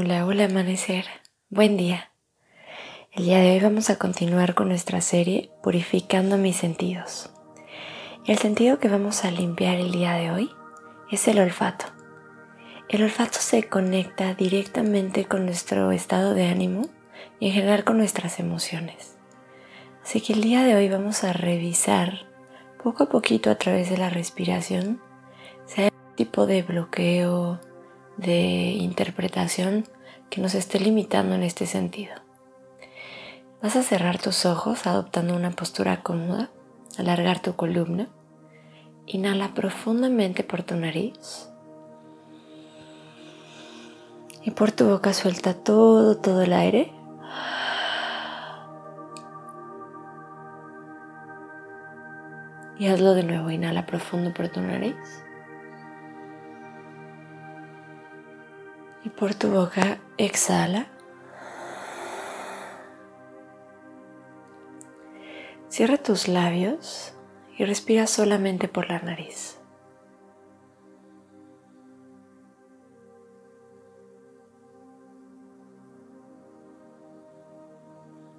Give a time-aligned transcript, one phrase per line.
[0.00, 1.06] Hola, hola amanecer.
[1.50, 2.12] Buen día.
[3.10, 7.30] El día de hoy vamos a continuar con nuestra serie Purificando mis sentidos.
[8.24, 10.50] El sentido que vamos a limpiar el día de hoy
[11.10, 11.86] es el olfato.
[12.88, 16.88] El olfato se conecta directamente con nuestro estado de ánimo
[17.40, 19.16] y en general con nuestras emociones.
[20.04, 22.28] Así que el día de hoy vamos a revisar
[22.84, 25.00] poco a poquito a través de la respiración
[25.66, 27.58] si hay algún tipo de bloqueo,
[28.18, 29.84] de interpretación
[30.28, 32.14] que nos esté limitando en este sentido.
[33.62, 36.50] Vas a cerrar tus ojos adoptando una postura cómoda,
[36.98, 38.08] alargar tu columna.
[39.06, 41.48] Inhala profundamente por tu nariz.
[44.42, 46.92] Y por tu boca suelta todo, todo el aire.
[52.78, 53.50] Y hazlo de nuevo.
[53.50, 54.94] Inhala profundo por tu nariz.
[59.16, 60.86] Por tu boca exhala.
[65.68, 67.14] Cierra tus labios
[67.56, 69.58] y respira solamente por la nariz.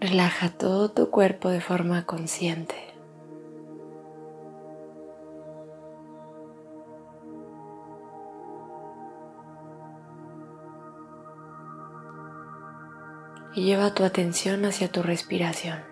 [0.00, 2.89] Relaja todo tu cuerpo de forma consciente.
[13.54, 15.89] Y lleva tu atención hacia tu respiración.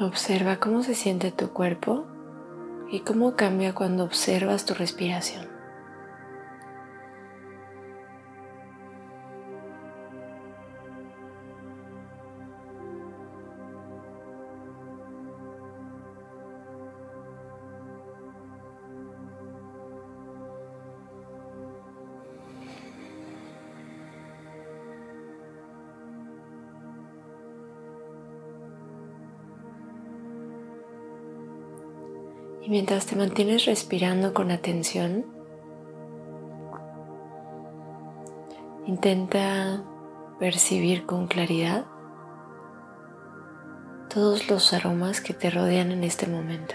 [0.00, 2.04] Observa cómo se siente tu cuerpo
[2.90, 5.53] y cómo cambia cuando observas tu respiración.
[32.64, 35.26] Y mientras te mantienes respirando con atención,
[38.86, 39.84] intenta
[40.40, 41.84] percibir con claridad
[44.08, 46.74] todos los aromas que te rodean en este momento.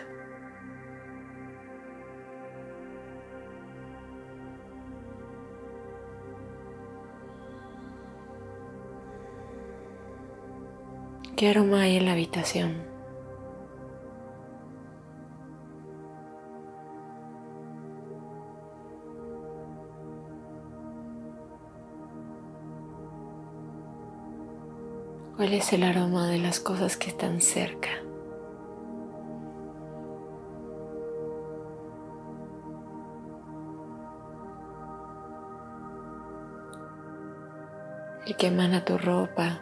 [11.36, 12.89] ¿Qué aroma hay en la habitación?
[25.40, 27.88] ¿Cuál es el aroma de las cosas que están cerca?
[38.28, 39.62] El que emana tu ropa.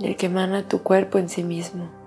[0.00, 2.03] El que emana tu cuerpo en sí mismo.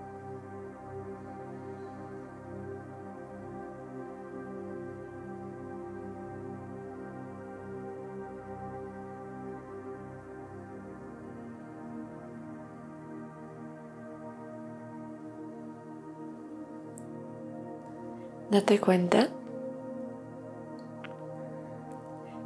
[18.58, 19.28] Date cuenta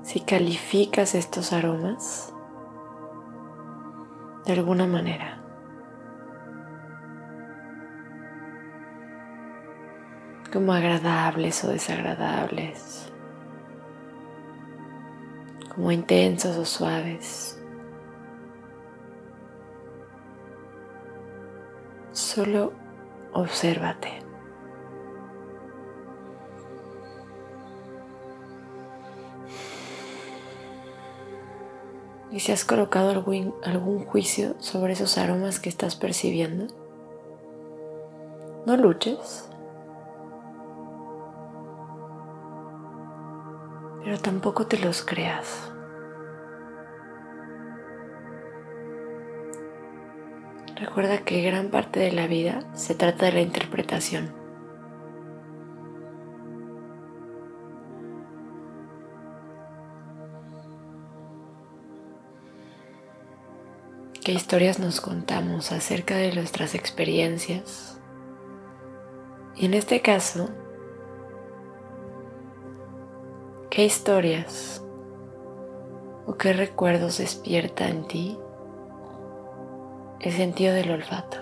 [0.04, 2.34] si calificas estos aromas
[4.46, 5.38] de alguna manera.
[10.52, 13.10] como agradables o desagradables,
[15.74, 17.58] como intensos o suaves.
[22.12, 22.74] Solo
[23.32, 24.21] obsérvate.
[32.32, 36.68] ¿Y si has colocado algún, algún juicio sobre esos aromas que estás percibiendo?
[38.66, 39.50] No luches.
[44.04, 45.72] Pero tampoco te los creas.
[50.76, 54.41] Recuerda que gran parte de la vida se trata de la interpretación.
[64.24, 68.00] ¿Qué historias nos contamos acerca de nuestras experiencias?
[69.56, 70.48] Y en este caso,
[73.72, 74.86] ¿qué historias
[76.28, 78.38] o qué recuerdos despierta en ti
[80.20, 81.38] el sentido del olfato?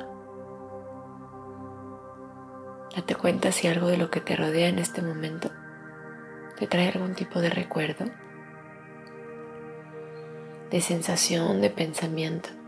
[2.96, 5.50] Date cuenta si algo de lo que te rodea en este momento
[6.58, 8.06] te trae algún tipo de recuerdo,
[10.72, 12.59] de sensación, de pensamiento.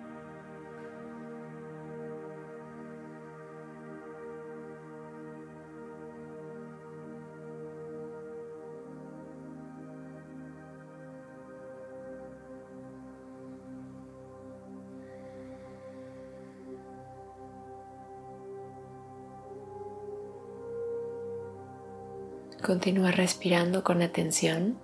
[22.62, 24.78] Continúa respirando con atención.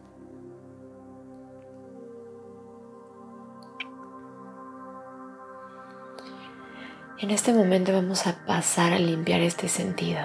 [7.20, 10.22] En este momento vamos a pasar a limpiar este sentido.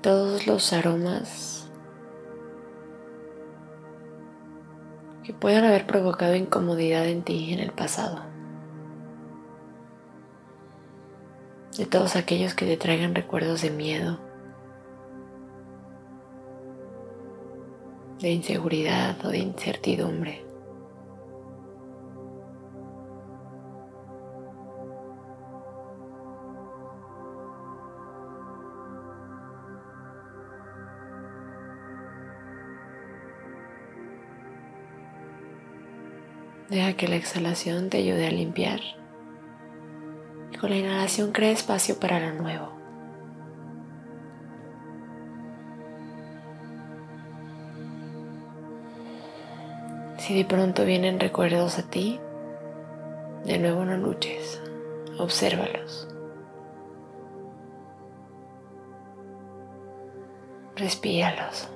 [0.00, 1.70] Todos los aromas
[5.22, 8.29] que puedan haber provocado incomodidad en ti en el pasado.
[11.80, 14.20] De todos aquellos que te traigan recuerdos de miedo,
[18.20, 20.44] de inseguridad o de incertidumbre.
[36.68, 38.99] Deja que la exhalación te ayude a limpiar
[40.60, 42.72] con la inhalación crea espacio para lo nuevo.
[50.18, 52.20] Si de pronto vienen recuerdos a ti,
[53.44, 54.60] de nuevo no luches,
[55.18, 56.08] obsérvalos.
[60.76, 61.68] Respíralos.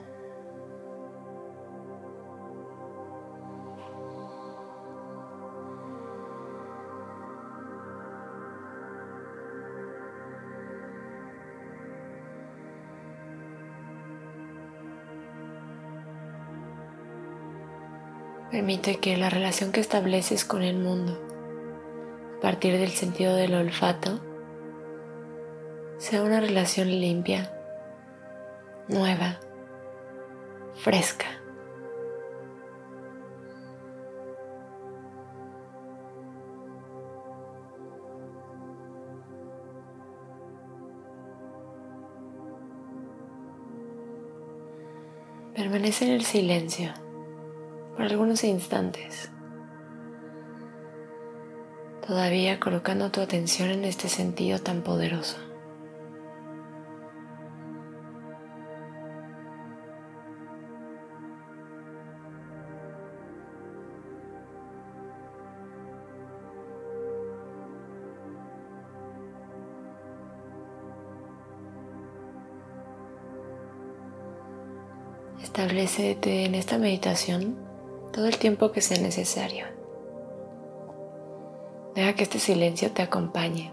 [18.54, 21.20] Permite que la relación que estableces con el mundo
[22.38, 24.20] a partir del sentido del olfato
[25.98, 27.52] sea una relación limpia,
[28.86, 29.40] nueva,
[30.76, 31.26] fresca.
[45.56, 47.03] Permanece en el silencio
[47.94, 49.30] por algunos instantes,
[52.06, 55.36] todavía colocando tu atención en este sentido tan poderoso.
[75.42, 77.63] Establecete en esta meditación
[78.14, 79.66] todo el tiempo que sea necesario.
[81.96, 83.72] Deja que este silencio te acompañe.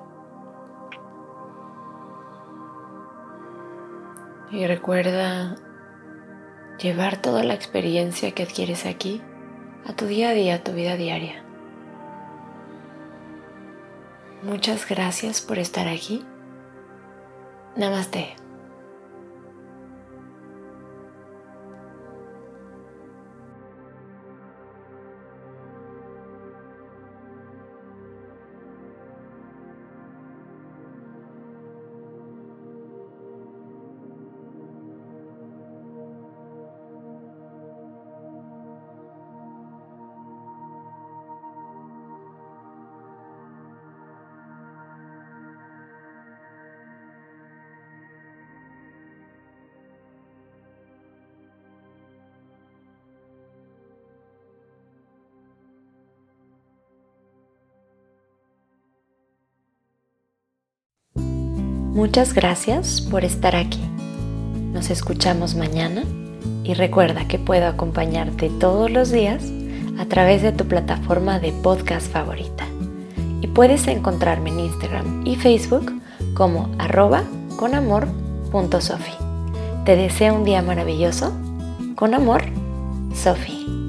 [4.51, 5.55] Y recuerda
[6.79, 9.21] llevar toda la experiencia que adquieres aquí
[9.85, 11.43] a tu día a día, a tu vida diaria.
[14.41, 16.25] Muchas gracias por estar aquí.
[17.75, 18.35] Namaste.
[61.93, 63.81] Muchas gracias por estar aquí.
[64.71, 66.05] Nos escuchamos mañana
[66.63, 69.43] y recuerda que puedo acompañarte todos los días
[69.99, 72.65] a través de tu plataforma de podcast favorita.
[73.41, 75.91] Y puedes encontrarme en Instagram y Facebook
[76.33, 77.23] como arroba
[77.57, 79.11] conamor.sofi.
[79.83, 81.33] Te deseo un día maravilloso.
[81.95, 82.43] Con amor,
[83.13, 83.80] Sofi.